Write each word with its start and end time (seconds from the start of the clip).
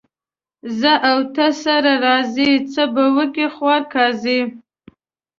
زه 0.79 0.93
او 1.09 1.17
ته 1.35 1.45
سره 1.63 1.93
راضي، 2.05 2.51
څه 2.73 2.83
به 2.93 3.05
وکي 3.15 3.47
خوار 3.55 3.81
قاضي. 3.93 4.41